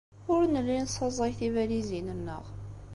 Ur 0.33 0.41
nelli 0.53 0.77
nessaẓay 0.83 1.31
tibalizin-nneɣ. 1.39 2.43